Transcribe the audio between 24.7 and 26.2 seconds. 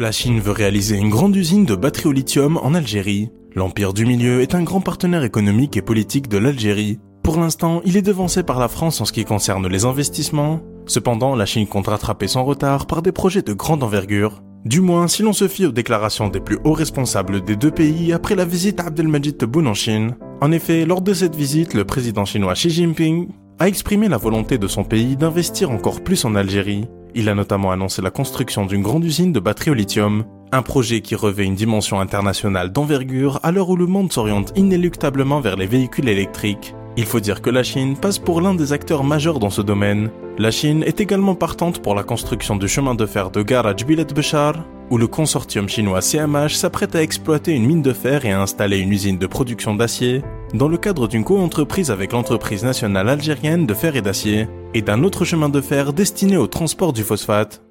pays d'investir encore